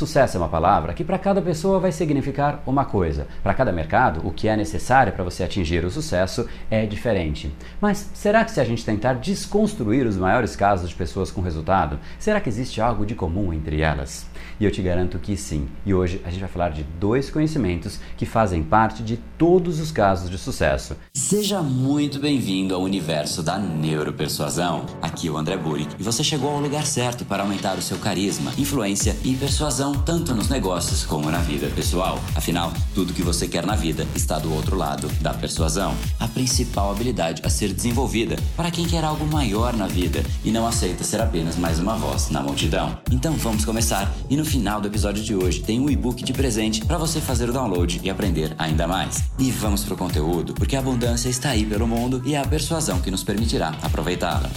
[0.00, 3.26] Sucesso é uma palavra que para cada pessoa vai significar uma coisa.
[3.42, 7.54] Para cada mercado, o que é necessário para você atingir o sucesso é diferente.
[7.78, 11.98] Mas será que se a gente tentar desconstruir os maiores casos de pessoas com resultado,
[12.18, 14.26] será que existe algo de comum entre elas?
[14.58, 15.68] E eu te garanto que sim.
[15.84, 19.92] E hoje a gente vai falar de dois conhecimentos que fazem parte de todos os
[19.92, 20.96] casos de sucesso.
[21.12, 24.86] Seja muito bem-vindo ao universo da neuropersuasão.
[25.02, 27.98] Aqui é o André Buri e você chegou ao lugar certo para aumentar o seu
[27.98, 32.18] carisma, influência e persuasão tanto nos negócios como na vida pessoal.
[32.34, 36.90] Afinal, tudo que você quer na vida está do outro lado da persuasão, a principal
[36.90, 41.20] habilidade a ser desenvolvida para quem quer algo maior na vida e não aceita ser
[41.20, 42.98] apenas mais uma voz na multidão.
[43.10, 46.84] Então vamos começar e no final do episódio de hoje tem um e-book de presente
[46.84, 49.24] para você fazer o download e aprender ainda mais.
[49.38, 53.00] E vamos pro conteúdo, porque a abundância está aí pelo mundo e é a persuasão
[53.00, 54.50] que nos permitirá aproveitá-la.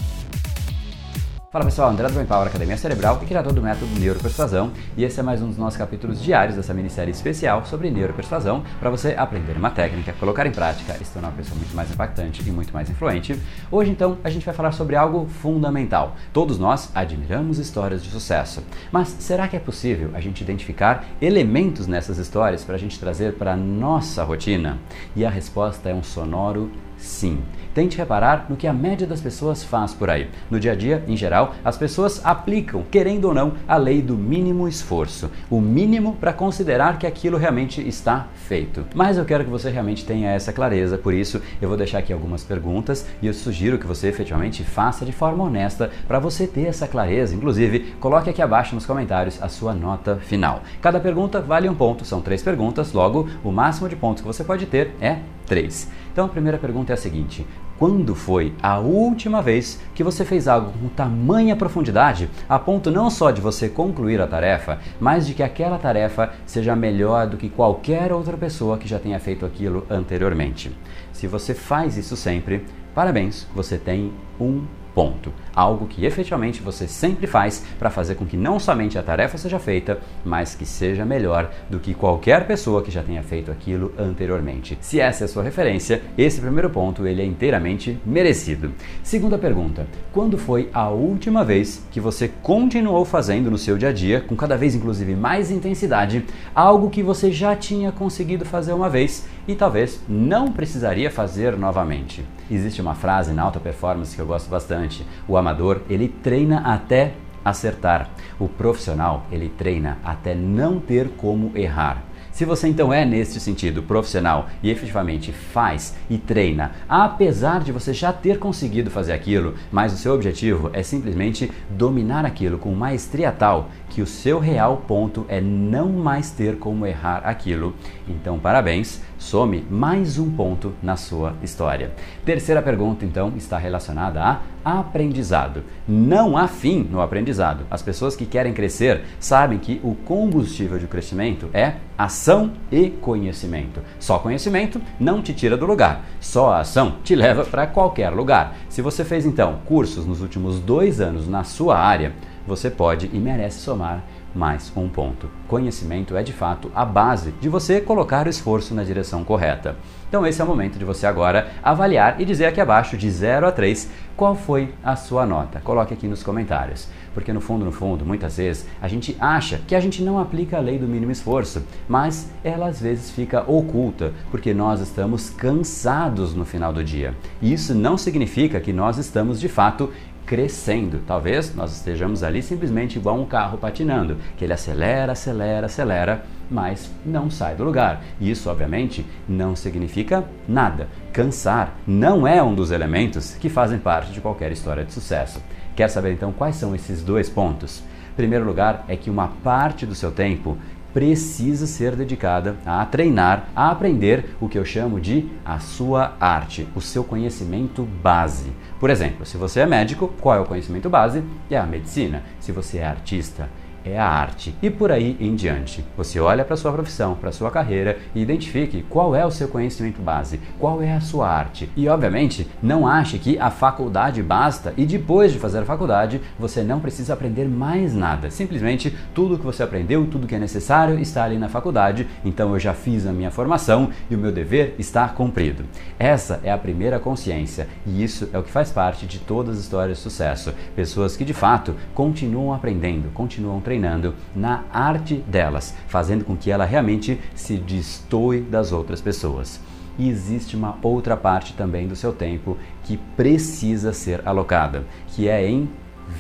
[1.54, 5.22] Fala pessoal, André do Power Academia Cerebral e criador do método Neuropersuasão, e esse é
[5.22, 9.70] mais um dos nossos capítulos diários dessa minissérie especial sobre neuropersuasão para você aprender uma
[9.70, 12.90] técnica, colocar em prática e se tornar uma pessoa muito mais impactante e muito mais
[12.90, 13.40] influente.
[13.72, 16.16] Hoje então a gente vai falar sobre algo fundamental.
[16.34, 21.86] Todos nós admiramos histórias de sucesso, mas será que é possível a gente identificar elementos
[21.86, 24.80] nessas histórias para a gente trazer para a nossa rotina?
[25.16, 27.44] E a resposta é um sonoro sim.
[27.74, 30.30] Tente reparar no que a média das pessoas faz por aí.
[30.50, 34.16] No dia a dia, em geral, as pessoas aplicam, querendo ou não, a lei do
[34.16, 35.32] mínimo esforço.
[35.50, 38.86] O mínimo para considerar que aquilo realmente está feito.
[38.94, 42.14] Mas eu quero que você realmente tenha essa clareza, por isso eu vou deixar aqui
[42.14, 46.68] algumas perguntas e eu sugiro que você efetivamente faça de forma honesta para você ter
[46.68, 47.36] essa clareza.
[47.36, 50.62] Inclusive, coloque aqui abaixo nos comentários a sua nota final.
[50.82, 54.44] Cada pergunta vale um ponto, são três perguntas, logo o máximo de pontos que você
[54.44, 55.90] pode ter é 3.
[56.14, 57.46] Então a primeira pergunta é a seguinte:
[57.80, 63.10] quando foi a última vez que você fez algo com tamanha profundidade a ponto não
[63.10, 67.50] só de você concluir a tarefa, mas de que aquela tarefa seja melhor do que
[67.50, 70.72] qualquer outra pessoa que já tenha feito aquilo anteriormente?
[71.12, 75.34] Se você faz isso sempre, parabéns, você tem um ponto.
[75.56, 79.60] Algo que efetivamente você sempre faz para fazer com que não somente a tarefa seja
[79.60, 84.78] feita, mas que seja melhor do que qualquer pessoa que já tenha feito aquilo anteriormente.
[84.82, 88.72] Se essa é a sua referência, esse primeiro ponto ele é inteiramente merecido.
[89.04, 93.94] Segunda pergunta: quando foi a última vez que você continuou fazendo no seu dia a
[93.94, 96.26] dia, com cada vez inclusive mais intensidade,
[96.56, 102.26] algo que você já tinha conseguido fazer uma vez e talvez não precisaria fazer novamente?
[102.50, 105.06] Existe uma frase na alta performance que eu gosto bastante.
[105.28, 108.10] O amador, ele treina até acertar.
[108.40, 112.04] O profissional, ele treina até não ter como errar.
[112.34, 117.94] Se você então é nesse sentido profissional e efetivamente faz e treina, apesar de você
[117.94, 123.32] já ter conseguido fazer aquilo, mas o seu objetivo é simplesmente dominar aquilo com maestria
[123.32, 127.76] tal que o seu real ponto é não mais ter como errar aquilo.
[128.08, 131.94] Então, parabéns, some mais um ponto na sua história.
[132.26, 135.64] Terceira pergunta, então, está relacionada a aprendizado.
[135.88, 137.66] Não há fim no aprendizado.
[137.72, 143.82] As pessoas que querem crescer sabem que o combustível de crescimento é ação e conhecimento.
[143.98, 148.56] Só conhecimento não te tira do lugar, só a ação te leva para qualquer lugar.
[148.68, 152.14] Se você fez então cursos nos últimos dois anos na sua área,
[152.46, 155.30] você pode e merece somar mais um ponto.
[155.48, 159.76] Conhecimento é de fato a base de você colocar o esforço na direção correta.
[160.10, 163.48] Então esse é o momento de você agora avaliar e dizer aqui abaixo de 0
[163.48, 165.60] a 3 qual foi a sua nota.
[165.60, 169.76] Coloque aqui nos comentários, porque no fundo, no fundo, muitas vezes a gente acha que
[169.76, 174.14] a gente não aplica a lei do mínimo esforço, mas ela às vezes fica oculta,
[174.30, 177.16] porque nós estamos cansados no final do dia.
[177.42, 179.92] E isso não significa que nós estamos de fato
[180.26, 181.02] crescendo.
[181.06, 186.92] Talvez nós estejamos ali simplesmente igual um carro patinando, que ele acelera, acelera, acelera, mas
[187.06, 188.02] não sai do lugar.
[188.20, 190.88] Isso, obviamente, não significa nada.
[191.12, 195.42] Cansar não é um dos elementos que fazem parte de qualquer história de sucesso.
[195.76, 197.84] Quer saber então quais são esses dois pontos?
[198.16, 200.58] Primeiro lugar é que uma parte do seu tempo
[200.94, 206.68] precisa ser dedicada a treinar, a aprender o que eu chamo de a sua arte,
[206.76, 208.52] o seu conhecimento base.
[208.80, 211.24] Por exemplo, se você é médico, qual é o conhecimento base?
[211.50, 212.24] É a medicina.
[212.40, 213.50] Se você é artista,
[213.86, 214.56] é a arte.
[214.62, 215.84] E por aí em diante.
[215.98, 220.02] Você olha para sua profissão, para sua carreira e identifique qual é o seu conhecimento
[220.02, 221.70] base, qual é a sua arte.
[221.76, 226.64] E obviamente, não ache que a faculdade basta e depois de fazer a faculdade, você
[226.64, 228.30] não precisa aprender mais nada.
[228.30, 232.08] Simplesmente tudo que você aprendeu, tudo que é necessário está ali na faculdade.
[232.24, 235.66] Então eu já fiz a minha formação e o meu dever está cumprido.
[236.00, 239.64] Essa é a primeira consciência e isso é o que faz parte de todas as
[239.64, 240.54] histórias de sucesso.
[240.76, 246.52] Pessoas que de fato continuam aprendendo, continuam treinando treinando na arte delas, fazendo com que
[246.52, 249.60] ela realmente se destoe das outras pessoas.
[249.98, 255.48] E existe uma outra parte também do seu tempo que precisa ser alocada, que é
[255.48, 255.68] em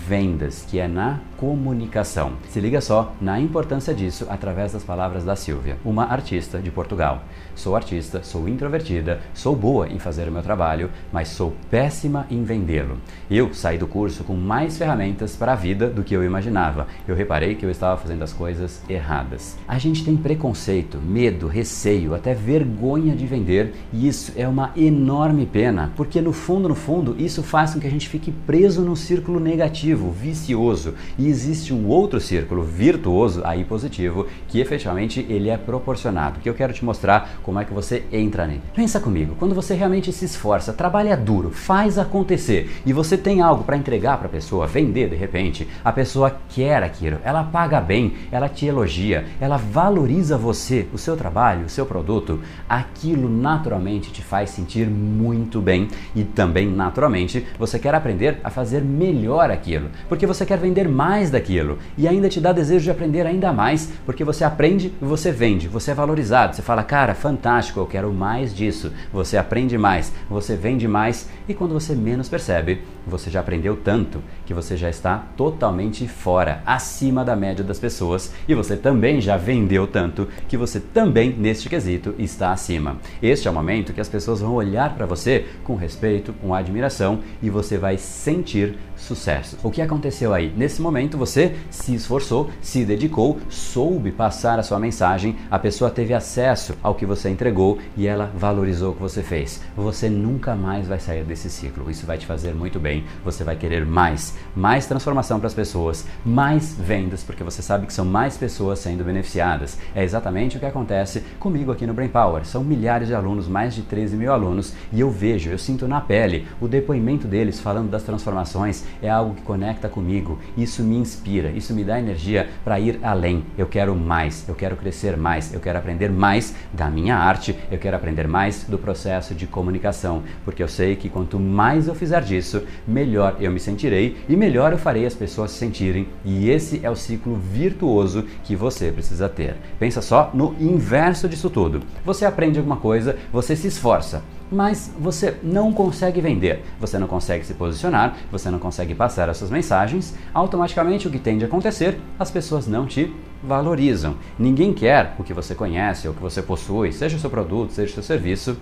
[0.08, 2.34] vendas, que é na comunicação.
[2.50, 7.24] Se liga só na importância disso através das palavras da Silvia, uma artista de Portugal.
[7.56, 12.44] Sou artista, sou introvertida, sou boa em fazer o meu trabalho, mas sou péssima em
[12.44, 12.98] vendê-lo.
[13.30, 16.88] Eu saí do curso com mais ferramentas para a vida do que eu imaginava.
[17.08, 19.58] Eu reparei que eu estava fazendo as coisas erradas.
[19.68, 25.46] A gente tem preconceito, medo, receio, até vergonha de vender, e isso é uma enorme
[25.46, 28.96] pena, porque no fundo, no fundo, isso faz com que a gente fique preso num
[28.96, 35.58] círculo negativo, vicioso e existe um outro círculo virtuoso aí positivo que efetivamente ele é
[35.58, 38.62] proporcionado, que eu quero te mostrar como é que você entra nele.
[38.76, 43.64] Pensa comigo, quando você realmente se esforça, trabalha duro, faz acontecer e você tem algo
[43.64, 48.14] para entregar para a pessoa, vender de repente, a pessoa quer aquilo, ela paga bem,
[48.32, 54.22] ela te elogia, ela valoriza você, o seu trabalho, o seu produto, aquilo naturalmente te
[54.22, 60.26] faz sentir muito bem e também naturalmente você quer aprender a fazer melhor aquilo, porque
[60.26, 64.24] você quer vender mais daquilo e ainda te dá desejo de aprender ainda mais, porque
[64.24, 66.56] você aprende e você vende, você é valorizado.
[66.56, 67.33] Você fala, cara, fantástico,
[67.80, 68.92] eu quero mais disso.
[69.12, 74.22] Você aprende mais, você vende mais e quando você menos percebe, você já aprendeu tanto
[74.46, 79.38] que você já está totalmente fora, acima da média das pessoas e você também já
[79.38, 82.98] vendeu tanto que você também, neste quesito, está acima.
[83.22, 87.20] Este é o momento que as pessoas vão olhar para você com respeito, com admiração
[87.42, 89.58] e você vai sentir sucesso.
[89.64, 90.54] O que aconteceu aí?
[90.56, 96.14] Nesse momento você se esforçou, se dedicou, soube passar a sua mensagem, a pessoa teve
[96.14, 99.62] acesso ao que você entregou e ela valorizou o que você fez.
[99.76, 101.90] Você nunca mais vai sair desse ciclo.
[101.90, 103.04] Isso vai te fazer muito bem.
[103.26, 107.94] Você vai querer mais, mais transformação para as pessoas, mais vendas, porque você sabe que
[107.94, 109.78] são mais pessoas sendo beneficiadas.
[109.96, 112.46] É exatamente o que acontece comigo aqui no Brain Power.
[112.46, 116.00] São milhares de alunos, mais de 13 mil alunos, e eu vejo, eu sinto na
[116.00, 121.50] pele o depoimento deles falando das transformações é algo que conecta comigo, isso me inspira,
[121.50, 123.44] isso me dá energia para ir além.
[123.58, 127.78] Eu quero mais, eu quero crescer mais, eu quero aprender mais da minha arte, eu
[127.78, 132.22] quero aprender mais do processo de comunicação, porque eu sei que quanto mais eu fizer
[132.22, 136.82] disso, melhor eu me sentirei e melhor eu farei as pessoas se sentirem, e esse
[136.84, 139.56] é o ciclo virtuoso que você precisa ter.
[139.80, 141.82] Pensa só no inverso disso tudo.
[142.04, 144.22] Você aprende alguma coisa, você se esforça,
[144.52, 149.38] mas você não consegue vender, você não consegue se posicionar, você não consegue passar as
[149.38, 154.16] suas mensagens, automaticamente o que tende a acontecer, as pessoas não te valorizam.
[154.38, 157.92] Ninguém quer o que você conhece o que você possui, seja o seu produto, seja
[157.92, 158.58] o seu serviço.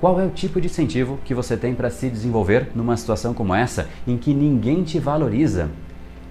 [0.00, 3.54] Qual é o tipo de incentivo que você tem para se desenvolver numa situação como
[3.54, 5.68] essa em que ninguém te valoriza?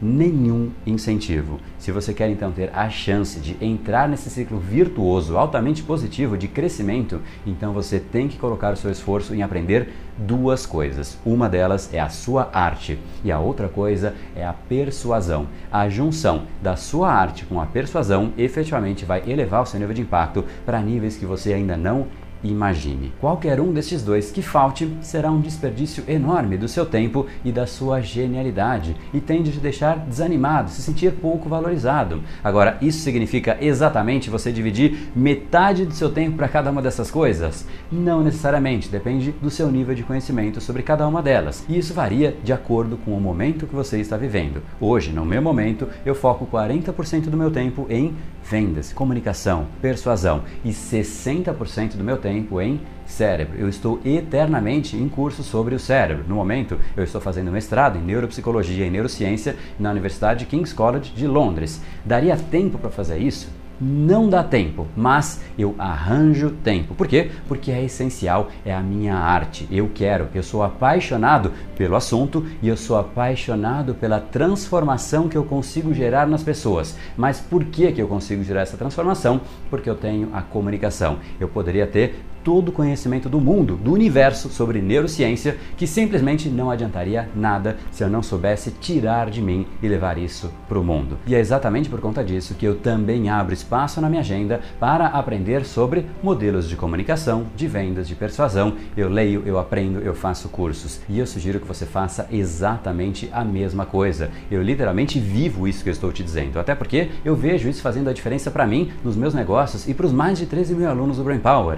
[0.02, 1.60] nenhum incentivo.
[1.78, 6.48] Se você quer então ter a chance de entrar nesse ciclo virtuoso, altamente positivo de
[6.48, 11.18] crescimento, então você tem que colocar o seu esforço em aprender duas coisas.
[11.26, 15.48] Uma delas é a sua arte e a outra coisa é a persuasão.
[15.70, 20.02] A junção da sua arte com a persuasão efetivamente vai elevar o seu nível de
[20.02, 22.08] impacto para níveis que você ainda não
[22.44, 23.12] Imagine.
[23.20, 27.68] Qualquer um destes dois que falte será um desperdício enorme do seu tempo e da
[27.68, 32.24] sua genialidade e tende a te deixar desanimado, se sentir pouco valorizado.
[32.42, 37.66] Agora, isso significa exatamente você dividir metade do seu tempo para cada uma dessas coisas?
[37.92, 41.66] Não necessariamente, depende do seu nível de conhecimento sobre cada uma delas.
[41.68, 44.62] E isso varia de acordo com o momento que você está vivendo.
[44.80, 48.16] Hoje, no meu momento, eu foco 40% do meu tempo em
[48.50, 53.58] vendas, comunicação, persuasão e 60% do meu tempo em cérebro.
[53.58, 56.26] Eu estou eternamente em curso sobre o cérebro.
[56.28, 61.28] No momento, eu estou fazendo mestrado em neuropsicologia e neurociência na Universidade King's College de
[61.28, 61.82] Londres.
[62.06, 63.59] Daria tempo para fazer isso?
[63.80, 66.94] Não dá tempo, mas eu arranjo tempo.
[66.96, 67.32] Por quê?
[67.48, 69.68] Porque é essencial, é a minha arte.
[69.72, 75.44] Eu quero, eu sou apaixonado pelo assunto e eu sou apaixonado pela transformação que eu
[75.44, 76.98] consigo gerar nas pessoas.
[77.16, 79.42] Mas por que, que eu consigo gerar essa transformação?
[79.70, 81.20] Porque eu tenho a comunicação.
[81.40, 86.72] Eu poderia ter todo o conhecimento do mundo, do universo sobre neurociência, que simplesmente não
[86.72, 91.20] adiantaria nada se eu não soubesse tirar de mim e levar isso para o mundo.
[91.28, 95.06] E é exatamente por conta disso que eu também abro espaço na minha agenda para
[95.06, 98.74] aprender sobre modelos de comunicação, de vendas, de persuasão.
[98.98, 103.46] Eu leio, eu aprendo, eu faço cursos e eu sugiro que você faça exatamente a
[103.46, 104.32] mesma coisa.
[104.50, 108.10] Eu literalmente vivo isso que eu estou te dizendo, até porque eu vejo isso fazendo
[108.10, 111.18] a diferença para mim nos meus negócios e para os mais de 13 mil alunos
[111.18, 111.78] do Brain Power.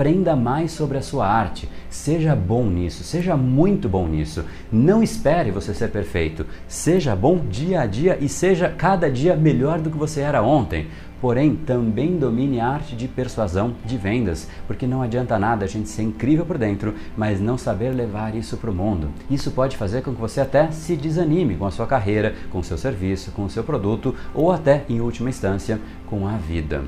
[0.00, 1.68] Aprenda mais sobre a sua arte.
[1.90, 4.46] Seja bom nisso, seja muito bom nisso.
[4.72, 6.46] Não espere você ser perfeito.
[6.66, 10.86] Seja bom dia a dia e seja cada dia melhor do que você era ontem.
[11.20, 15.90] Porém, também domine a arte de persuasão de vendas, porque não adianta nada a gente
[15.90, 19.10] ser incrível por dentro, mas não saber levar isso para o mundo.
[19.30, 22.64] Isso pode fazer com que você até se desanime com a sua carreira, com o
[22.64, 26.84] seu serviço, com o seu produto ou até, em última instância, com a vida.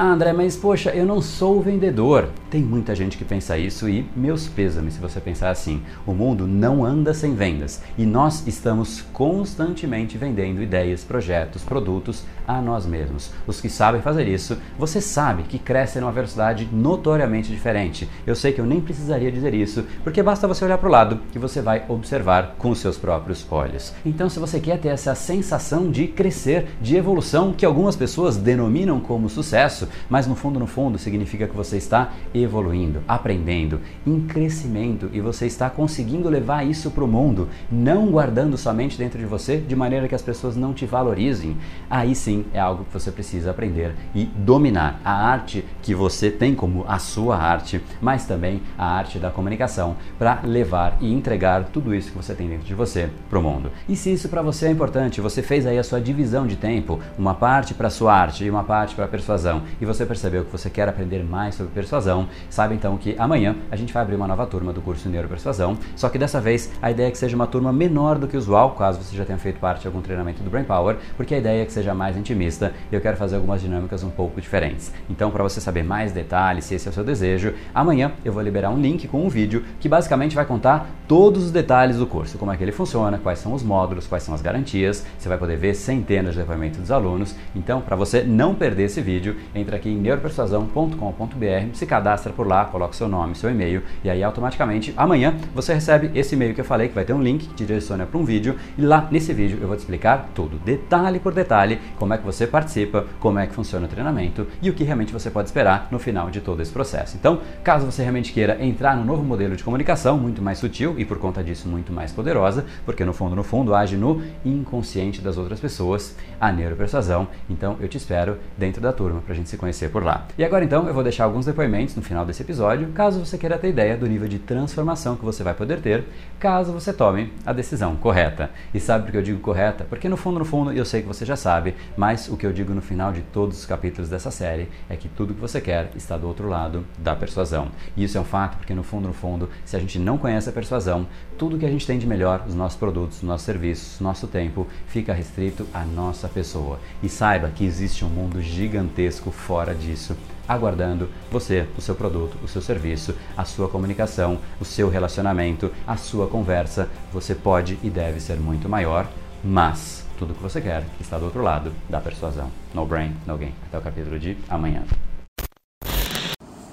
[0.00, 2.28] Ah, André, mas poxa, eu não sou vendedor.
[2.48, 5.82] Tem muita gente que pensa isso e meus pêsames se você pensar assim.
[6.06, 12.62] O mundo não anda sem vendas e nós estamos constantemente vendendo ideias, projetos, produtos a
[12.62, 13.30] nós mesmos.
[13.46, 18.08] Os que sabem fazer isso, você sabe que crescem numa velocidade notoriamente diferente.
[18.26, 21.20] Eu sei que eu nem precisaria dizer isso, porque basta você olhar para o lado
[21.30, 23.92] que você vai observar com os seus próprios olhos.
[24.04, 28.98] Então, se você quer ter essa sensação de crescer, de evolução que algumas pessoas denominam
[28.98, 35.10] como sucesso, mas no fundo, no fundo, significa que você está evoluindo, aprendendo, em crescimento
[35.12, 39.58] e você está conseguindo levar isso para o mundo, não guardando somente dentro de você
[39.58, 41.56] de maneira que as pessoas não te valorizem.
[41.90, 46.54] Aí sim é algo que você precisa aprender e dominar a arte que você tem
[46.54, 51.94] como a sua arte, mas também a arte da comunicação para levar e entregar tudo
[51.94, 53.70] isso que você tem dentro de você para o mundo.
[53.88, 57.00] E se isso para você é importante, você fez aí a sua divisão de tempo,
[57.18, 60.68] uma parte para sua arte e uma parte para persuasão e você percebeu que você
[60.70, 64.46] quer aprender mais sobre persuasão, sabe então que amanhã a gente vai abrir uma nova
[64.46, 67.72] turma do curso Neuropersuasão, só que dessa vez a ideia é que seja uma turma
[67.72, 70.50] menor do que o usual, caso você já tenha feito parte de algum treinamento do
[70.50, 74.02] Brain Power, porque a ideia é que seja mais intimista eu quero fazer algumas dinâmicas
[74.04, 74.92] um pouco diferentes.
[75.08, 78.42] Então, para você saber mais detalhes, se esse é o seu desejo, amanhã eu vou
[78.42, 82.36] liberar um link com um vídeo que basicamente vai contar todos os detalhes do curso,
[82.36, 85.38] como é que ele funciona, quais são os módulos, quais são as garantias, você vai
[85.38, 87.34] poder ver centenas de depoimentos dos alunos.
[87.56, 92.66] Então, para você não perder esse vídeo, entra aqui em neuropersuasão.com.br, se cadastra por lá,
[92.66, 96.64] coloca seu nome, seu e-mail e aí automaticamente amanhã você recebe esse e-mail que eu
[96.64, 99.32] falei que vai ter um link que te direciona para um vídeo e lá nesse
[99.32, 103.38] vídeo eu vou te explicar tudo, detalhe por detalhe, como é que você participa, como
[103.38, 106.40] é que funciona o treinamento e o que realmente você pode esperar no final de
[106.40, 107.16] todo esse processo.
[107.16, 111.04] Então, caso você realmente queira entrar no novo modelo de comunicação, muito mais sutil e
[111.04, 115.38] por conta disso muito mais poderosa, porque no fundo, no fundo, age no inconsciente das
[115.38, 117.28] outras pessoas, a neuropersuasão.
[117.48, 120.26] Então, eu te espero dentro da turma para a gente se conhecer por lá.
[120.36, 123.58] E agora então eu vou deixar alguns depoimentos no final desse episódio, caso você queira
[123.58, 126.04] ter ideia do nível de transformação que você vai poder ter,
[126.38, 128.50] caso você tome a decisão correta.
[128.72, 129.86] E sabe por que eu digo correta?
[129.88, 132.52] Porque no fundo, no fundo, eu sei que você já sabe, mas o que eu
[132.52, 135.90] digo no final de todos os capítulos dessa série é que tudo que você quer
[135.96, 137.72] está do outro lado da persuasão.
[137.96, 140.48] E isso é um fato porque no fundo, no fundo, se a gente não conhece
[140.48, 143.98] a persuasão, tudo que a gente tem de melhor, os nossos produtos, os nossos serviços,
[143.98, 146.78] nosso tempo, fica restrito à nossa pessoa.
[147.02, 152.48] E saiba que existe um mundo gigantesco fora disso aguardando você, o seu produto, o
[152.48, 156.88] seu serviço, a sua comunicação, o seu relacionamento, a sua conversa.
[157.12, 159.10] Você pode e deve ser muito maior,
[159.42, 162.50] mas tudo que você quer está do outro lado da persuasão.
[162.74, 163.54] No brain, no gain.
[163.68, 164.84] Até o capítulo de amanhã.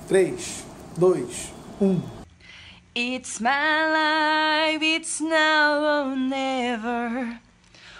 [0.07, 0.65] 3,
[0.97, 2.01] 2, 1.
[2.97, 7.39] It's my life, it's now or never.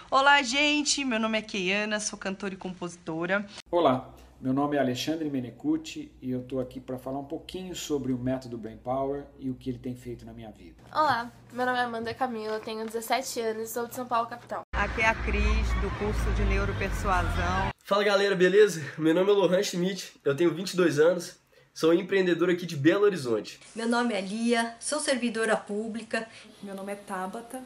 [0.09, 1.03] Olá, gente.
[1.03, 3.45] Meu nome é Keiana, sou cantora e compositora.
[3.69, 4.09] Olá,
[4.39, 8.17] meu nome é Alexandre Menecucci e eu estou aqui para falar um pouquinho sobre o
[8.17, 10.81] método Brain Power e o que ele tem feito na minha vida.
[10.93, 14.64] Olá, meu nome é Amanda Camila, tenho 17 anos e sou de São Paulo, capital.
[14.85, 17.71] Aqui é a Cris, do curso de Neuropersuasão.
[17.83, 18.83] Fala galera, beleza?
[18.99, 21.39] Meu nome é Lohan Schmidt, eu tenho 22 anos,
[21.73, 23.59] sou empreendedor aqui de Belo Horizonte.
[23.75, 26.27] Meu nome é Lia, sou servidora pública.
[26.61, 27.63] Meu nome é Tabata.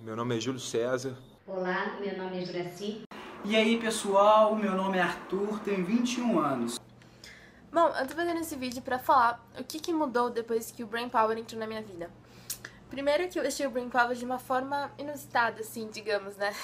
[0.00, 1.14] Meu nome é Júlio César.
[1.46, 3.02] Olá, meu nome é Juraci.
[3.44, 6.80] E aí pessoal, meu nome é Arthur, tenho 21 anos.
[7.70, 10.86] Bom, eu tô fazendo esse vídeo pra falar o que, que mudou depois que o
[10.86, 12.08] Brain Power entrou na minha vida.
[12.92, 16.54] Primeiro que eu achei o Brain Power de uma forma inusitada, assim, digamos, né?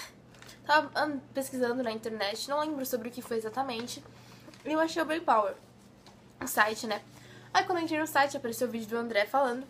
[0.66, 0.90] Tava
[1.32, 4.04] pesquisando na internet, não lembro sobre o que foi exatamente,
[4.62, 5.54] e eu achei o Brain Power,
[6.38, 7.00] o site, né?
[7.50, 9.66] Aí quando eu entrei no site apareceu o vídeo do André falando,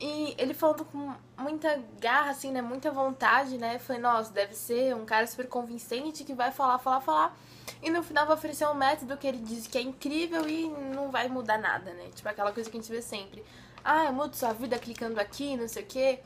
[0.00, 2.62] e ele falando com muita garra, assim, né?
[2.62, 3.78] Muita vontade, né?
[3.78, 7.38] Falei, nossa, deve ser um cara super convincente que vai falar, falar, falar.
[7.82, 11.10] E no final vai oferecer um método que ele diz que é incrível e não
[11.10, 12.08] vai mudar nada, né?
[12.14, 13.44] Tipo aquela coisa que a gente vê sempre.
[13.88, 16.18] Ah, eu mudo sua vida clicando aqui, não sei o quê.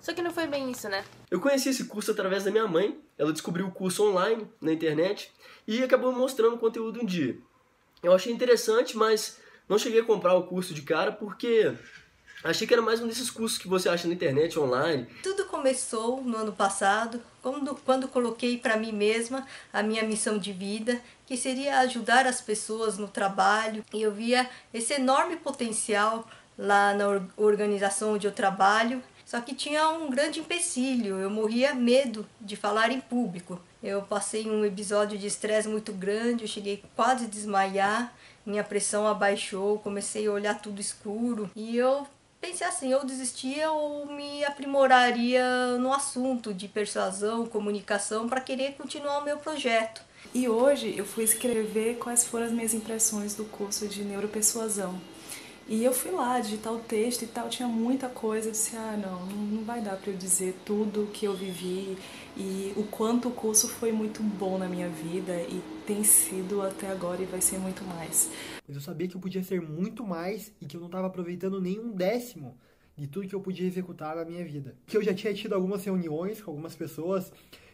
[0.00, 1.04] Só que não foi bem isso, né?
[1.28, 2.96] Eu conheci esse curso através da minha mãe.
[3.18, 5.32] Ela descobriu o curso online na internet
[5.66, 7.36] e acabou mostrando o conteúdo um dia.
[8.04, 11.76] Eu achei interessante, mas não cheguei a comprar o curso de cara porque
[12.44, 15.06] Achei que era mais um desses cursos que você acha na internet, online.
[15.22, 20.52] Tudo começou no ano passado, quando, quando coloquei para mim mesma a minha missão de
[20.52, 23.84] vida, que seria ajudar as pessoas no trabalho.
[23.94, 26.28] E eu via esse enorme potencial
[26.58, 29.02] lá na organização onde eu trabalho.
[29.24, 33.58] Só que tinha um grande empecilho, eu morria medo de falar em público.
[33.82, 38.12] Eu passei um episódio de estresse muito grande, eu cheguei quase a desmaiar,
[38.44, 42.06] minha pressão abaixou, comecei a olhar tudo escuro e eu
[42.40, 49.18] pensei assim, ou desistia ou me aprimoraria no assunto de persuasão, comunicação para querer continuar
[49.18, 50.02] o meu projeto.
[50.34, 55.00] E hoje eu fui escrever quais foram as minhas impressões do curso de neuropersuasão.
[55.72, 58.94] E eu fui lá digitar o texto e tal, tinha muita coisa, eu disse, ah,
[58.94, 61.96] não, não vai dar para eu dizer tudo que eu vivi
[62.36, 66.88] e o quanto o curso foi muito bom na minha vida e tem sido até
[66.88, 68.30] agora e vai ser muito mais.
[68.68, 71.58] Mas eu sabia que eu podia ser muito mais e que eu não estava aproveitando
[71.58, 72.58] nem um décimo
[72.94, 74.76] de tudo que eu podia executar na minha vida.
[74.86, 77.32] Que eu já tinha tido algumas reuniões com algumas pessoas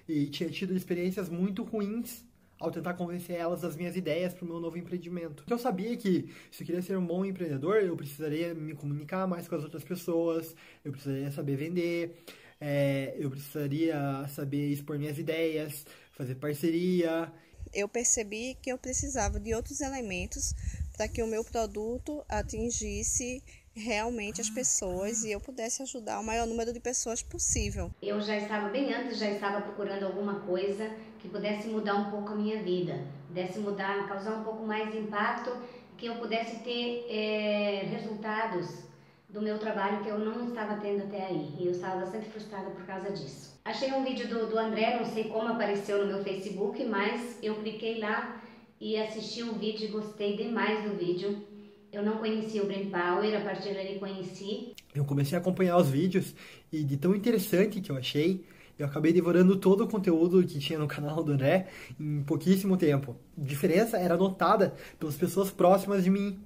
[0.09, 2.28] e tinha tido experiências muito ruins
[2.59, 5.45] ao tentar convencer elas das minhas ideias para o meu novo empreendimento.
[5.49, 9.47] Eu sabia que se eu queria ser um bom empreendedor, eu precisaria me comunicar mais
[9.47, 12.17] com as outras pessoas, eu precisaria saber vender,
[12.61, 13.97] é, eu precisaria
[14.29, 17.33] saber expor minhas ideias, fazer parceria.
[17.73, 20.55] Eu percebi que eu precisava de outros elementos
[20.97, 23.43] para que o meu produto atingisse
[23.79, 27.91] realmente as pessoas e eu pudesse ajudar o maior número de pessoas possível.
[28.03, 32.33] Eu já estava bem antes, já estava procurando alguma coisa que pudesse mudar um pouco
[32.33, 35.57] a minha vida, pudesse mudar, causar um pouco mais de impacto,
[35.97, 38.87] que eu pudesse ter é, resultados
[39.29, 42.71] do meu trabalho que eu não estava tendo até aí e eu estava bastante frustrada
[42.71, 43.59] por causa disso.
[43.65, 47.57] Achei um vídeo do, do André, não sei como apareceu no meu Facebook, mas eu
[47.57, 48.41] cliquei lá
[48.81, 51.47] e assisti o um vídeo e gostei demais do vídeo
[51.93, 54.75] eu não conhecia o Brain Power, a partir dali conheci.
[54.95, 56.35] Eu comecei a acompanhar os vídeos
[56.73, 58.45] e de tão interessante que eu achei,
[58.79, 61.69] eu acabei devorando todo o conteúdo que tinha no canal do André
[61.99, 63.17] em pouquíssimo tempo.
[63.37, 66.39] A diferença era notada pelas pessoas próximas de mim.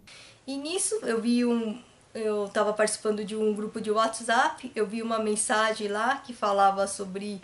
[0.46, 1.78] E nisso eu vi um.
[2.14, 6.86] Eu estava participando de um grupo de WhatsApp, eu vi uma mensagem lá que falava
[6.86, 7.40] sobre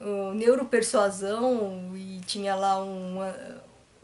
[0.00, 3.34] uh, neuropersuasão e tinha lá uma,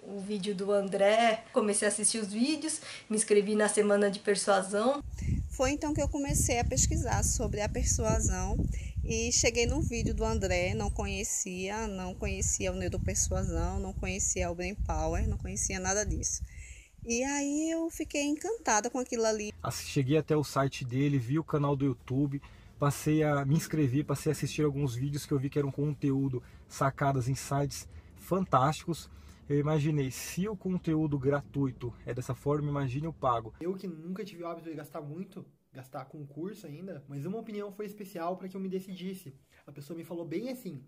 [0.03, 5.03] o vídeo do André, comecei a assistir os vídeos, me inscrevi na semana de persuasão.
[5.51, 8.57] Foi então que eu comecei a pesquisar sobre a persuasão
[9.05, 14.55] e cheguei no vídeo do André, não conhecia, não conhecia o neuropersuasão, não conhecia o
[14.55, 16.43] Brain Power, não conhecia nada disso.
[17.05, 19.53] E aí eu fiquei encantada com aquilo ali.
[19.73, 22.41] Cheguei até o site dele, vi o canal do YouTube,
[22.79, 26.43] passei a me inscrever, passei a assistir alguns vídeos que eu vi que eram conteúdo,
[26.69, 29.11] sacadas, insights fantásticos
[29.49, 33.53] eu imaginei, se o conteúdo gratuito é dessa forma, imagine o pago.
[33.61, 37.39] Eu que nunca tive o hábito de gastar muito, gastar com curso ainda, mas uma
[37.39, 39.35] opinião foi especial para que eu me decidisse.
[39.67, 40.85] A pessoa me falou bem assim: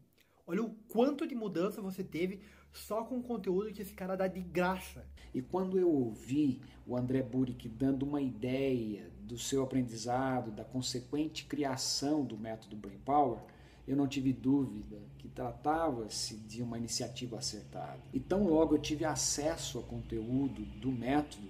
[0.46, 2.40] olha o quanto de mudança você teve
[2.72, 5.06] só com o conteúdo que esse cara dá de graça.
[5.32, 11.46] E quando eu ouvi o André Burick dando uma ideia do seu aprendizado, da consequente
[11.46, 13.40] criação do método Brain Power,
[13.86, 18.00] eu não tive dúvida que tratava-se de uma iniciativa acertada.
[18.12, 21.48] E tão logo eu tive acesso ao conteúdo do método,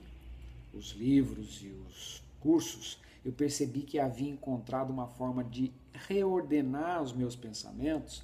[0.73, 7.13] os livros e os cursos, eu percebi que havia encontrado uma forma de reordenar os
[7.13, 8.23] meus pensamentos.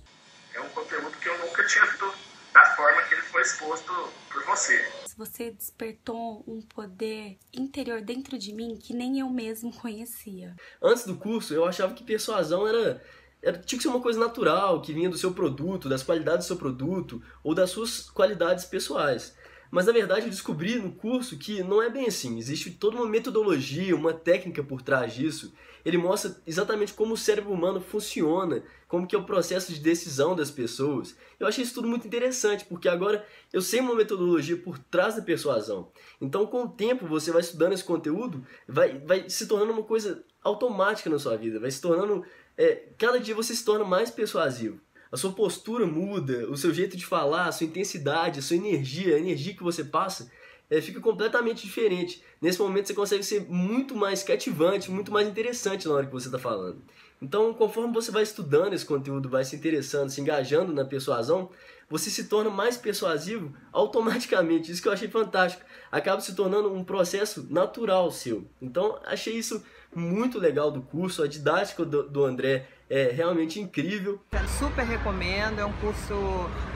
[0.54, 2.12] É um conteúdo que eu nunca tinha visto
[2.52, 3.92] da forma que ele foi exposto
[4.30, 4.84] por você.
[5.16, 10.54] Você despertou um poder interior dentro de mim que nem eu mesmo conhecia.
[10.82, 13.02] Antes do curso, eu achava que persuasão era
[13.42, 16.48] era, tinha que ser uma coisa natural, que vinha do seu produto, das qualidades do
[16.48, 19.34] seu produto ou das suas qualidades pessoais.
[19.70, 22.38] Mas na verdade eu descobri no curso que não é bem assim.
[22.38, 25.54] Existe toda uma metodologia, uma técnica por trás disso.
[25.84, 30.34] Ele mostra exatamente como o cérebro humano funciona, como que é o processo de decisão
[30.34, 31.16] das pessoas.
[31.38, 35.22] Eu achei isso tudo muito interessante, porque agora eu sei uma metodologia por trás da
[35.22, 35.90] persuasão.
[36.20, 40.22] Então, com o tempo, você vai estudando esse conteúdo, vai, vai se tornando uma coisa
[40.42, 42.24] automática na sua vida, vai se tornando
[42.60, 44.78] é, cada dia você se torna mais persuasivo.
[45.10, 49.16] A sua postura muda, o seu jeito de falar, a sua intensidade, a sua energia,
[49.16, 50.30] a energia que você passa
[50.68, 52.22] é, fica completamente diferente.
[52.38, 56.28] Nesse momento você consegue ser muito mais cativante, muito mais interessante na hora que você
[56.28, 56.82] está falando.
[57.22, 61.50] Então, conforme você vai estudando esse conteúdo, vai se interessando, se engajando na persuasão,
[61.88, 64.70] você se torna mais persuasivo automaticamente.
[64.70, 65.64] Isso que eu achei fantástico.
[65.90, 68.46] Acaba se tornando um processo natural seu.
[68.60, 69.62] Então, achei isso
[69.94, 74.20] muito legal do curso, a didática do, do André é realmente incrível.
[74.58, 76.14] Super recomendo, é um curso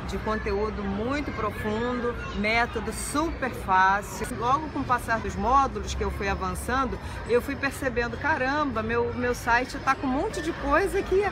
[0.09, 4.27] de conteúdo muito profundo, método super fácil.
[4.38, 6.98] Logo com o passar dos módulos que eu fui avançando,
[7.29, 11.22] eu fui percebendo, caramba, meu, meu site está com um monte de coisa que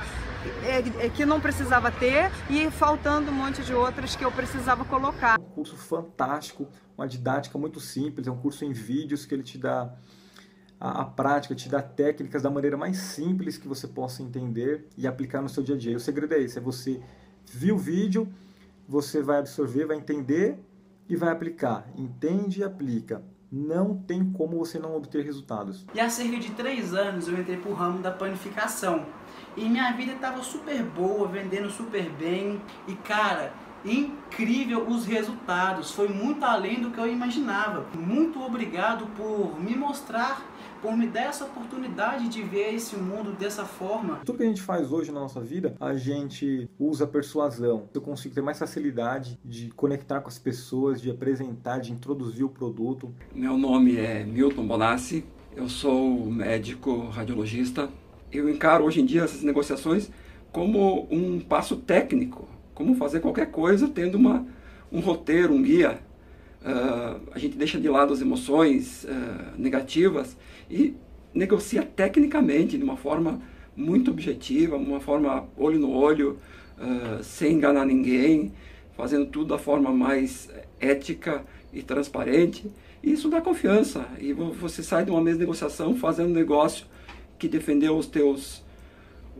[0.64, 4.84] é, é, que não precisava ter e faltando um monte de outras que eu precisava
[4.84, 5.38] colocar.
[5.38, 6.68] Um curso fantástico,
[6.98, 9.92] uma didática muito simples, é um curso em vídeos que ele te dá
[10.82, 15.06] a, a, prática, te dá técnicas da maneira mais simples que você possa entender e
[15.06, 15.96] aplicar no seu dia a dia.
[15.96, 17.00] O segredo é esse, é você
[17.46, 18.28] viu o vídeo,
[18.88, 20.58] você vai absorver, vai entender
[21.08, 21.86] e vai aplicar.
[21.96, 23.22] Entende e aplica.
[23.50, 25.86] Não tem como você não obter resultados.
[25.94, 29.06] E há cerca de três anos eu entrei para o ramo da panificação.
[29.56, 32.60] E minha vida estava super boa, vendendo super bem.
[32.88, 35.92] E cara, incrível os resultados.
[35.92, 37.86] Foi muito além do que eu imaginava.
[37.96, 40.51] Muito obrigado por me mostrar
[40.82, 44.20] por me dar essa oportunidade de ver esse mundo dessa forma.
[44.24, 47.88] Tudo que a gente faz hoje na nossa vida, a gente usa persuasão.
[47.94, 52.48] Eu consigo ter mais facilidade de conectar com as pessoas, de apresentar, de introduzir o
[52.48, 53.14] produto.
[53.32, 57.88] Meu nome é Milton Bonassi, eu sou médico radiologista.
[58.32, 60.10] Eu encaro hoje em dia essas negociações
[60.50, 64.44] como um passo técnico, como fazer qualquer coisa tendo uma,
[64.90, 66.00] um roteiro, um guia.
[66.62, 69.08] Uh, a gente deixa de lado as emoções uh,
[69.58, 70.36] negativas
[70.70, 70.94] e
[71.34, 73.42] negocia tecnicamente, de uma forma
[73.76, 76.38] muito objetiva, uma forma olho no olho,
[76.78, 78.52] uh, sem enganar ninguém,
[78.96, 80.48] fazendo tudo da forma mais
[80.78, 82.70] ética e transparente.
[83.02, 84.06] E isso dá confiança.
[84.20, 86.86] E você sai de uma mesa de negociação fazendo um negócio
[87.40, 88.62] que defendeu os teus,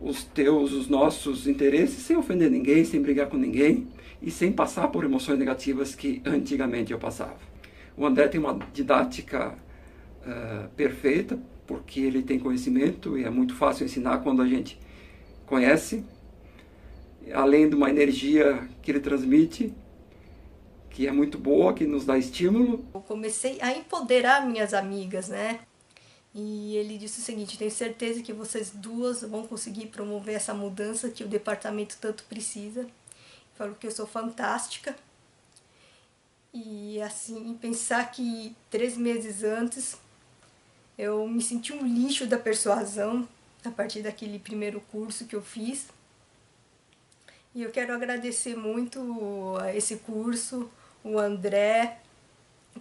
[0.01, 3.87] os teus, os nossos interesses, sem ofender ninguém, sem brigar com ninguém
[4.23, 7.37] e sem passar por emoções negativas que antigamente eu passava.
[7.97, 9.53] O André tem uma didática
[10.21, 14.79] uh, perfeita, porque ele tem conhecimento e é muito fácil ensinar quando a gente
[15.45, 16.05] conhece,
[17.33, 19.73] além de uma energia que ele transmite,
[20.89, 22.85] que é muito boa, que nos dá estímulo.
[22.93, 25.59] Eu comecei a empoderar minhas amigas, né?
[26.33, 31.09] E ele disse o seguinte: tenho certeza que vocês duas vão conseguir promover essa mudança
[31.09, 32.87] que o departamento tanto precisa.
[33.55, 34.95] Falou que eu sou fantástica.
[36.53, 39.97] E assim, pensar que três meses antes
[40.97, 43.27] eu me senti um lixo da persuasão
[43.65, 45.87] a partir daquele primeiro curso que eu fiz.
[47.55, 50.69] E eu quero agradecer muito a esse curso,
[51.03, 51.99] o André,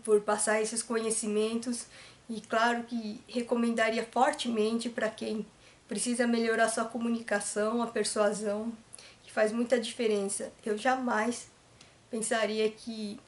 [0.05, 1.87] por passar esses conhecimentos
[2.29, 5.45] e claro que recomendaria fortemente para quem
[5.87, 8.73] precisa melhorar sua comunicação, a persuasão,
[9.33, 10.53] que faz muita diferença.
[10.62, 11.51] Eu jamais
[12.11, 13.18] pensaria que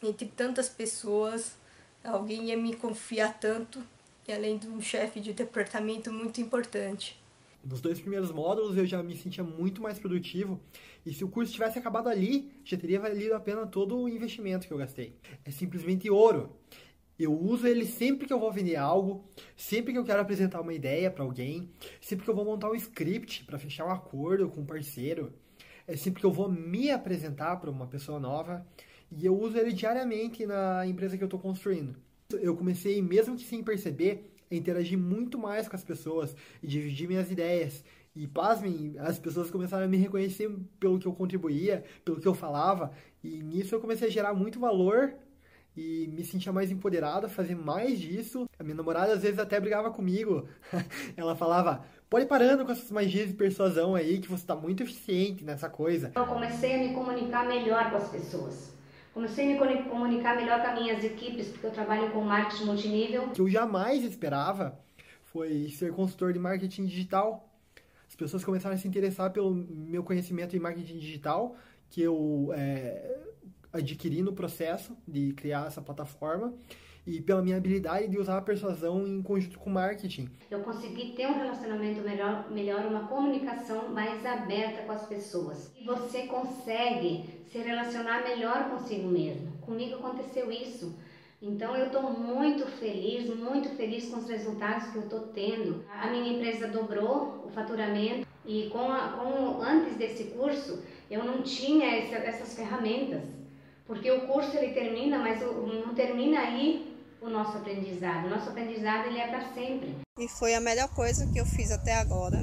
[0.00, 1.56] entre tantas pessoas
[2.04, 3.82] alguém ia me confiar tanto
[4.26, 7.20] e além de um chefe de departamento muito importante.
[7.64, 10.60] Nos dois primeiros módulos eu já me sentia muito mais produtivo
[11.04, 14.68] e se o curso tivesse acabado ali, já teria valido a pena todo o investimento
[14.68, 15.16] que eu gastei.
[15.44, 16.56] É simplesmente ouro.
[17.22, 19.24] Eu uso ele sempre que eu vou vender algo,
[19.56, 22.74] sempre que eu quero apresentar uma ideia para alguém, sempre que eu vou montar um
[22.74, 25.32] script para fechar um acordo com um parceiro,
[25.86, 28.66] é sempre que eu vou me apresentar para uma pessoa nova
[29.10, 31.96] e eu uso ele diariamente na empresa que eu estou construindo
[32.40, 37.08] eu comecei, mesmo que sem perceber, a interagir muito mais com as pessoas e dividir
[37.08, 37.84] minhas ideias.
[38.14, 42.34] E pasmem, as pessoas começaram a me reconhecer pelo que eu contribuía, pelo que eu
[42.34, 42.92] falava,
[43.24, 45.14] e nisso eu comecei a gerar muito valor
[45.76, 48.48] e me sentia mais empoderada, fazer mais disso.
[48.58, 50.46] A minha namorada às vezes até brigava comigo.
[51.16, 55.44] Ela falava: pode parando com essas magias de persuasão aí, que você está muito eficiente
[55.44, 56.12] nessa coisa.
[56.14, 58.72] Eu comecei a me comunicar melhor com as pessoas.
[59.14, 63.24] Comecei a me comunicar melhor com as minhas equipes, porque eu trabalho com marketing multinível.
[63.24, 64.78] O que eu jamais esperava
[65.24, 67.48] foi ser consultor de marketing digital.
[68.08, 71.56] As pessoas começaram a se interessar pelo meu conhecimento em marketing digital,
[71.90, 73.18] que eu é,
[73.72, 76.54] adquiri no processo de criar essa plataforma
[77.06, 80.28] e pela minha habilidade de usar a persuasão em conjunto com marketing.
[80.50, 85.72] Eu consegui ter um relacionamento melhor, melhor uma comunicação mais aberta com as pessoas.
[85.76, 89.50] E você consegue se relacionar melhor consigo mesmo.
[89.62, 90.96] Comigo aconteceu isso.
[91.40, 95.84] Então eu estou muito feliz, muito feliz com os resultados que eu estou tendo.
[95.90, 101.42] A minha empresa dobrou o faturamento e com, a, com antes desse curso eu não
[101.42, 103.24] tinha essa, essas ferramentas,
[103.92, 108.26] porque o curso ele termina, mas não termina aí o nosso aprendizado.
[108.26, 109.96] O nosso aprendizado ele é para sempre.
[110.18, 112.40] E foi a melhor coisa que eu fiz até agora.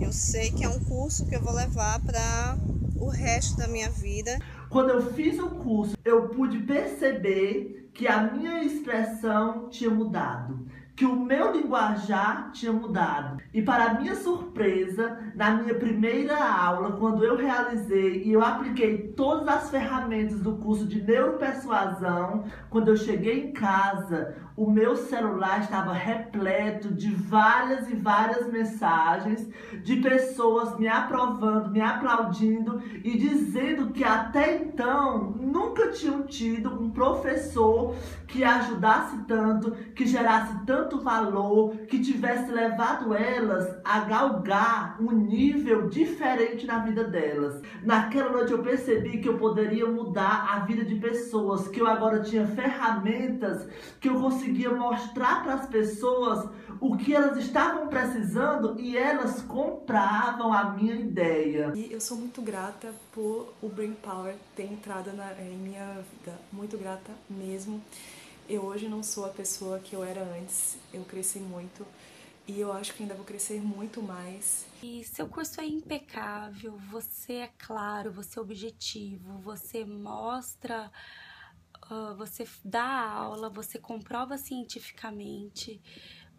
[0.00, 2.58] Eu sei que é um curso que eu vou levar para
[3.00, 4.40] o resto da minha vida.
[4.68, 10.66] Quando eu fiz o curso, eu pude perceber que a minha expressão tinha mudado,
[10.98, 13.40] que o meu linguajar tinha mudado.
[13.54, 19.46] E para minha surpresa, na minha primeira aula, quando eu realizei e eu apliquei todas
[19.46, 25.92] as ferramentas do curso de neuropersuasão, quando eu cheguei em casa, o meu celular estava
[25.92, 29.48] repleto de várias e várias mensagens
[29.84, 36.90] de pessoas me aprovando, me aplaudindo e dizendo que até então nunca tinham tido um
[36.90, 37.94] professor
[38.26, 45.88] que ajudasse tanto, que gerasse tanto valor, que tivesse levado elas a galgar um nível
[45.88, 47.62] diferente na vida delas.
[47.84, 52.20] Naquela noite eu percebi que eu poderia mudar a vida de pessoas, que eu agora
[52.20, 53.68] tinha ferramentas
[54.00, 56.48] que eu conseguia mostrar para as pessoas
[56.80, 61.72] o que elas estavam precisando e elas compravam a minha ideia.
[61.74, 66.38] E eu sou muito grata por o Brain Power ter entrado na, em minha vida,
[66.52, 67.82] muito grata mesmo.
[68.48, 71.84] Eu hoje não sou a pessoa que eu era antes, eu cresci muito
[72.48, 74.64] e eu acho que ainda vou crescer muito mais.
[74.82, 80.90] E seu curso é impecável, você é claro, você é objetivo, você mostra,
[81.90, 85.80] uh, você dá aula, você comprova cientificamente.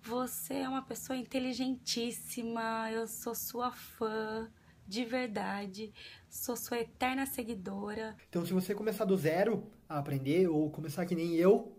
[0.01, 4.49] Você é uma pessoa inteligentíssima, eu sou sua fã
[4.87, 5.93] de verdade,
[6.27, 8.15] sou sua eterna seguidora.
[8.27, 11.78] Então, se você começar do zero a aprender, ou começar que nem eu,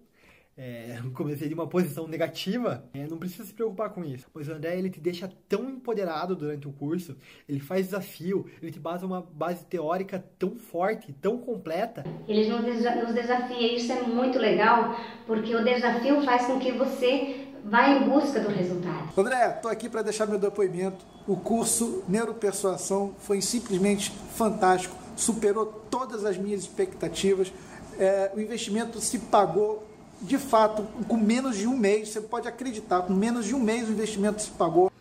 [0.60, 4.26] é, comecei de uma posição negativa, é, não precisa se preocupar com isso.
[4.30, 7.16] Pois o André ele te deixa tão empoderado durante o curso,
[7.48, 12.04] ele faz desafio, ele te basa uma base teórica tão forte, tão completa.
[12.28, 14.94] Ele nos, nos desafia, isso é muito legal,
[15.26, 19.18] porque o desafio faz com que você vá em busca do resultado.
[19.18, 21.06] André, estou aqui para deixar meu depoimento.
[21.26, 27.50] O curso Neuropersuasão foi simplesmente fantástico, superou todas as minhas expectativas.
[27.98, 29.89] É, o investimento se pagou
[30.20, 33.88] de fato, com menos de um mês, você pode acreditar, com menos de um mês
[33.88, 34.92] o investimento se pagou.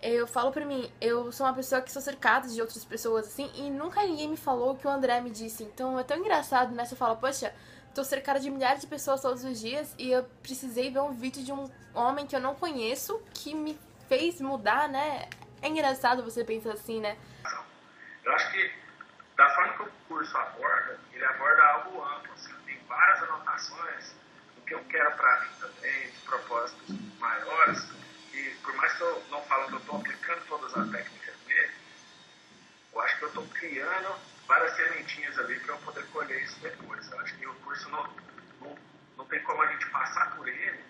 [0.00, 3.50] Eu falo pra mim, eu sou uma pessoa que sou cercada de outras pessoas, assim,
[3.54, 5.64] e nunca ninguém me falou o que o André me disse.
[5.64, 6.84] Então é tão engraçado, né?
[6.84, 7.52] Você fala, poxa,
[7.94, 11.42] tô cercada de milhares de pessoas todos os dias e eu precisei ver um vídeo
[11.42, 13.76] de um homem que eu não conheço que me
[14.08, 15.28] fez mudar, né?
[15.60, 17.16] É engraçado você pensar assim, né?
[18.24, 18.70] Eu acho que,
[19.36, 24.17] da forma que o curso aborda, ele aborda algo amplo, assim, tem várias anotações
[24.68, 27.82] que eu quero para mim também, de propósitos maiores,
[28.34, 31.72] e por mais que eu não falo que eu estou aplicando todas as técnicas dele,
[32.92, 37.10] eu acho que eu estou criando várias sementinhas ali para eu poder colher isso depois.
[37.10, 38.02] Eu acho que o curso não,
[38.60, 38.78] não,
[39.16, 40.84] não tem como a gente passar por ele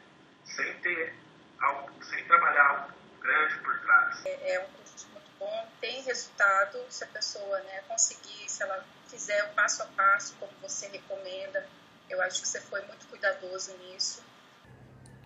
[0.44, 1.14] sem ter
[1.60, 4.26] algo, sem trabalhar algo grande por trás.
[4.26, 8.84] É, é um curso muito bom, tem resultado se a pessoa né, conseguir, se ela
[9.06, 11.68] fizer o passo a passo como você recomenda
[12.08, 14.22] eu acho que você foi muito cuidadoso nisso.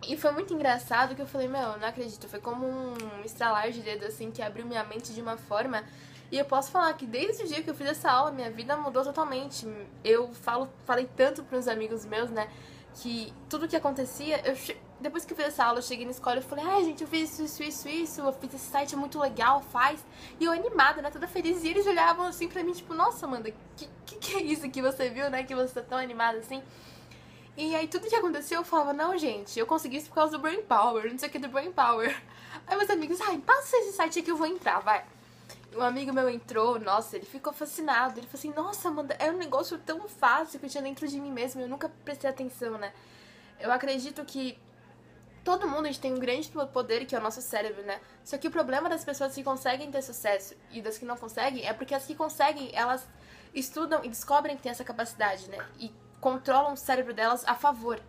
[0.06, 2.28] E foi muito engraçado que eu falei, meu, não acredito.
[2.28, 5.84] Foi como um estralar de dedo, assim, que abriu minha mente de uma forma.
[6.30, 8.76] E eu posso falar que desde o dia que eu fiz essa aula, minha vida
[8.76, 9.66] mudou totalmente.
[10.02, 12.50] Eu falo, falei tanto para os amigos meus, né,
[12.94, 14.56] que tudo que acontecia, eu
[15.02, 17.08] depois que eu fiz essa aula, eu cheguei na escola e falei, ai, gente, eu
[17.08, 20.04] fiz isso, isso, isso, isso, eu fiz esse site, é muito legal, faz.
[20.38, 21.62] E eu animada, né, toda feliz.
[21.64, 24.80] E eles olhavam assim pra mim, tipo, nossa, Amanda, que, que, que é isso que
[24.80, 26.62] você viu, né, que você tá tão animada assim?
[27.56, 30.38] E aí tudo que aconteceu, eu falava, não, gente, eu consegui isso por causa do
[30.38, 32.22] Brain Power, não sei o que do Brain Power.
[32.66, 35.04] Aí meus amigos, ai, passa esse site aqui, eu vou entrar, vai.
[35.74, 38.18] Um amigo meu entrou, nossa, ele ficou fascinado.
[38.18, 41.18] Ele falou assim, nossa, Amanda, é um negócio tão fácil que eu tinha dentro de
[41.18, 42.92] mim mesmo, eu nunca prestei atenção, né?
[43.58, 44.58] Eu acredito que
[45.44, 48.00] todo mundo a gente tem um grande poder que é o nosso cérebro, né?
[48.24, 51.66] Só que o problema das pessoas que conseguem ter sucesso e das que não conseguem
[51.66, 53.06] é porque as que conseguem, elas
[53.54, 55.58] estudam e descobrem que tem essa capacidade, né?
[55.78, 58.00] E controlam o cérebro delas a favor.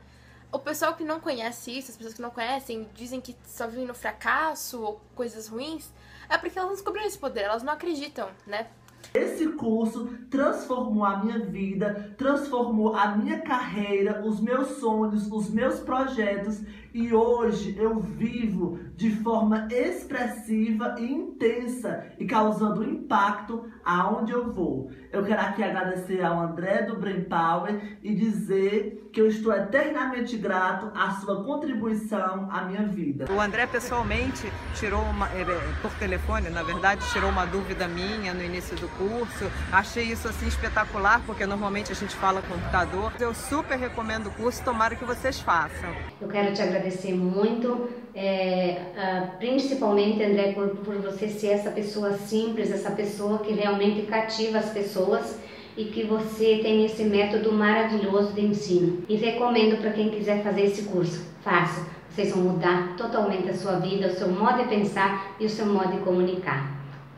[0.52, 3.88] O pessoal que não conhece isso, as pessoas que não conhecem, dizem que só vivem
[3.88, 5.92] no fracasso ou coisas ruins,
[6.30, 8.68] é porque elas não descobriram esse poder, elas não acreditam, né?
[9.14, 15.80] Esse curso transformou a minha vida, transformou a minha carreira, os meus sonhos, os meus
[15.80, 16.62] projetos
[16.94, 24.92] e hoje eu vivo de forma expressiva e intensa e causando impacto aonde eu vou.
[25.12, 30.38] Eu quero aqui agradecer ao André do Brain Power e dizer que eu estou eternamente
[30.38, 33.26] grato à sua contribuição à minha vida.
[33.32, 38.34] O André pessoalmente tirou uma, é, é, por telefone, na verdade, tirou uma dúvida minha
[38.34, 39.52] no início do curso.
[39.72, 43.12] Achei isso assim espetacular, porque normalmente a gente fala computador.
[43.20, 45.90] Eu super recomendo o curso, tomara que vocês façam.
[46.20, 51.72] Eu quero te agradecer agradecer muito, é, uh, principalmente, André, por, por você ser essa
[51.72, 55.38] pessoa simples, essa pessoa que realmente cativa as pessoas
[55.78, 59.04] e que você tenha esse método maravilhoso de ensino.
[59.08, 61.26] E recomendo para quem quiser fazer esse curso.
[61.42, 61.88] Faça.
[62.10, 65.66] Vocês vão mudar totalmente a sua vida, o seu modo de pensar e o seu
[65.66, 66.70] modo de comunicar.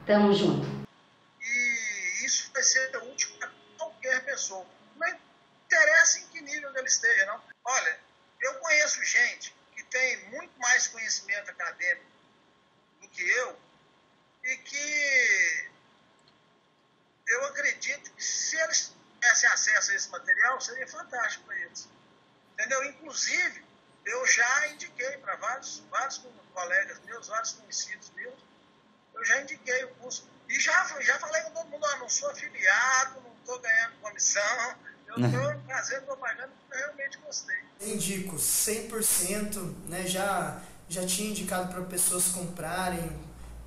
[0.05, 0.65] Tamo junto.
[1.41, 4.63] E isso vai ser útil para qualquer pessoa.
[4.97, 5.07] Não
[5.65, 7.39] interessa em que nível ele esteja, não.
[7.65, 8.04] Olha,
[8.45, 12.05] eu conheço gente que tem muito mais conhecimento acadêmico
[13.01, 13.59] do que eu
[14.43, 15.71] e que
[17.27, 21.89] eu acredito que se eles tivessem acesso a esse material, seria fantástico para eles.
[22.53, 22.83] Entendeu?
[22.85, 23.65] Inclusive,
[24.05, 26.21] eu já indiquei para vários, vários
[26.53, 28.39] colegas meus, vários conhecidos meus,
[29.15, 30.29] eu já indiquei o curso.
[30.47, 34.77] E já, já falei com todo mundo, ó, não sou afiliado, não estou ganhando comissão,
[35.07, 37.55] eu estou fazendo propaganda porque eu realmente gostei.
[37.81, 43.11] Indico 100%, né, já, já tinha indicado para pessoas comprarem,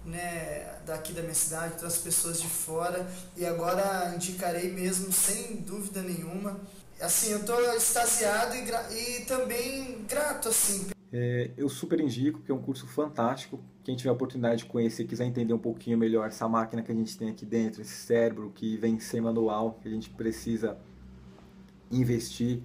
[0.05, 3.07] né, daqui da minha cidade, outras pessoas de fora,
[3.37, 6.59] e agora indicarei mesmo, sem dúvida nenhuma.
[7.01, 10.89] Assim, eu estou extasiado e, e também grato, assim.
[11.13, 13.61] É, eu super indico, que é um curso fantástico.
[13.85, 16.95] Quem tiver a oportunidade de conhecer, quiser entender um pouquinho melhor essa máquina que a
[16.95, 20.77] gente tem aqui dentro, esse cérebro que vem sem manual, que a gente precisa
[21.91, 22.63] investir,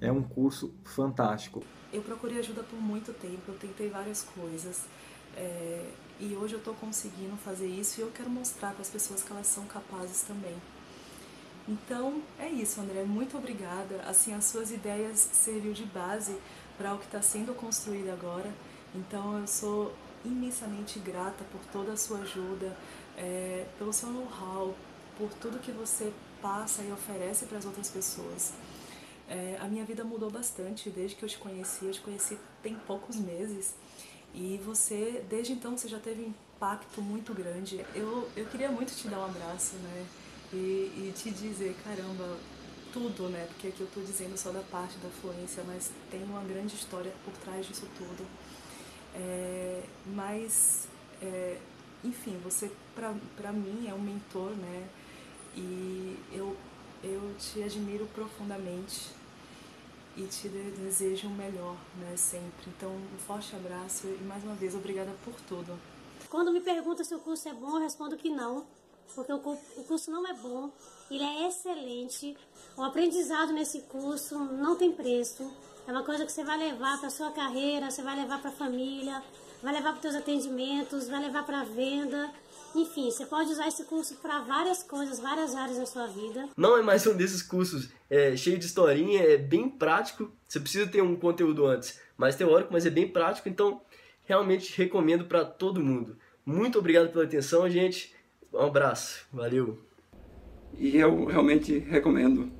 [0.00, 1.62] é um curso fantástico.
[1.92, 4.84] Eu procurei ajuda por muito tempo, eu tentei várias coisas.
[5.36, 9.22] É, e hoje eu estou conseguindo fazer isso e eu quero mostrar para as pessoas
[9.22, 10.54] que elas são capazes também.
[11.68, 13.04] Então é isso, André.
[13.04, 14.02] Muito obrigada.
[14.06, 16.36] Assim, as suas ideias serviram de base
[16.76, 18.52] para o que está sendo construído agora.
[18.94, 22.76] Então eu sou imensamente grata por toda a sua ajuda,
[23.16, 24.74] é, pelo seu know-how,
[25.18, 28.52] por tudo que você passa e oferece para as outras pessoas.
[29.28, 31.86] É, a minha vida mudou bastante desde que eu te conheci.
[31.86, 33.74] Eu te conheci tem poucos meses
[34.34, 37.84] e você, desde então, você já teve um impacto muito grande.
[37.94, 40.06] Eu, eu queria muito te dar um abraço, né?
[40.52, 42.36] E, e te dizer, caramba,
[42.92, 43.46] tudo, né?
[43.48, 47.12] Porque aqui eu estou dizendo só da parte da fluência, mas tem uma grande história
[47.24, 48.26] por trás disso tudo.
[49.14, 49.82] É,
[50.14, 50.88] mas,
[51.20, 51.58] é,
[52.02, 54.88] enfim, você para mim é um mentor, né?
[55.56, 56.56] E eu,
[57.02, 59.10] eu te admiro profundamente
[60.16, 62.68] e te desejo o melhor, né, sempre.
[62.68, 65.78] Então, um forte abraço e mais uma vez obrigada por tudo.
[66.28, 68.64] Quando me perguntam se o curso é bom, eu respondo que não,
[69.14, 69.38] porque o
[69.86, 70.70] curso não é bom,
[71.10, 72.36] ele é excelente.
[72.76, 75.50] O aprendizado nesse curso não tem preço.
[75.86, 78.54] É uma coisa que você vai levar para sua carreira, você vai levar para a
[78.54, 79.22] família,
[79.62, 82.32] vai levar para os seus atendimentos, vai levar para a venda.
[82.74, 86.48] Enfim, você pode usar esse curso para várias coisas, várias áreas da sua vida.
[86.56, 90.30] Não é mais um desses cursos é, cheio de historinha, é bem prático.
[90.48, 93.82] Você precisa ter um conteúdo antes mais teórico, mas é bem prático, então
[94.24, 96.16] realmente recomendo para todo mundo.
[96.46, 98.14] Muito obrigado pela atenção, gente.
[98.52, 99.78] Um abraço, valeu.
[100.78, 102.50] E eu realmente recomendo.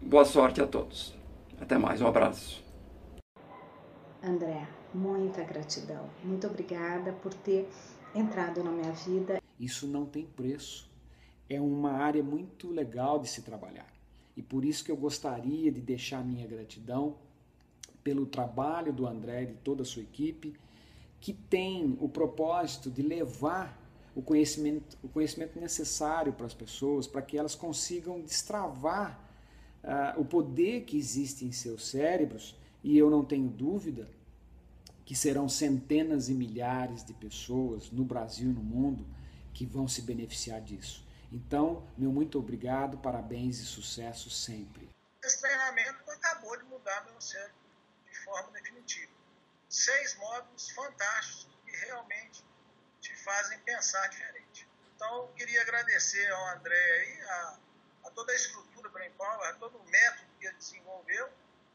[0.00, 1.14] Boa sorte a todos.
[1.60, 2.62] Até mais, um abraço.
[4.22, 6.10] André, muita gratidão.
[6.22, 7.68] Muito obrigada por ter
[8.14, 9.42] entrado na minha vida.
[9.58, 10.88] Isso não tem preço.
[11.48, 13.86] É uma área muito legal de se trabalhar.
[14.36, 17.16] E por isso que eu gostaria de deixar minha gratidão
[18.02, 20.54] pelo trabalho do André e de toda a sua equipe,
[21.20, 23.80] que tem o propósito de levar
[24.14, 29.18] o conhecimento, o conhecimento necessário para as pessoas, para que elas consigam destravar
[29.82, 34.08] uh, o poder que existe em seus cérebros, e eu não tenho dúvida
[35.04, 39.06] que serão centenas e milhares de pessoas no Brasil e no mundo
[39.52, 41.04] que vão se beneficiar disso.
[41.30, 44.88] Então, meu muito obrigado, parabéns e sucesso sempre.
[45.22, 47.54] Esse treinamento acabou de mudar meu cérebro
[48.10, 49.12] de forma definitiva.
[49.68, 52.44] Seis módulos fantásticos que realmente
[53.00, 54.68] te fazem pensar diferente.
[54.94, 57.58] Então, eu queria agradecer ao André aí, a,
[58.04, 61.28] a toda a estrutura Brain Power, a todo o método que ele desenvolveu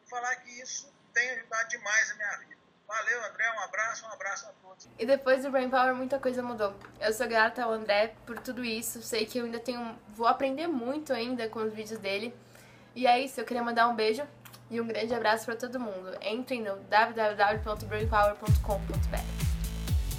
[0.05, 2.58] e falar que isso tem ajudado demais a minha vida.
[2.89, 3.45] Valeu, André.
[3.55, 4.89] Um abraço, um abraço a todos.
[4.97, 6.73] E depois do Brain Power, muita coisa mudou.
[6.99, 9.03] Eu sou grata ao André por tudo isso.
[9.03, 9.95] Sei que eu ainda tenho.
[10.09, 12.33] Vou aprender muito ainda com os vídeos dele.
[12.95, 13.39] E é isso.
[13.39, 14.23] Eu queria mandar um beijo
[14.71, 16.17] e um grande abraço para todo mundo.
[16.19, 19.48] Entrem no www.brainpower.com.br.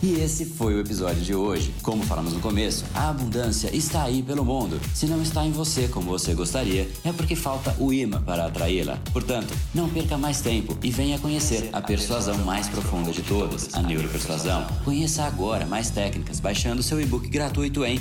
[0.03, 1.75] E esse foi o episódio de hoje.
[1.83, 4.81] Como falamos no começo, a abundância está aí pelo mundo.
[4.95, 8.99] Se não está em você como você gostaria, é porque falta o imã para atraí-la.
[9.13, 13.83] Portanto, não perca mais tempo e venha conhecer a persuasão mais profunda de todas, a
[13.83, 14.67] neuropersuasão.
[14.87, 18.01] Conheça agora mais técnicas baixando seu e-book gratuito em